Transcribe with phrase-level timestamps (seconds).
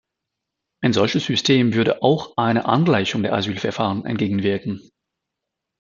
[0.83, 4.81] Ein solches System würde auch einer Angleichung der Asylverfahren entgegenwirken.